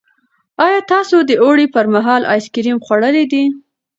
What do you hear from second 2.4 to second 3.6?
کریم خوړلي دي؟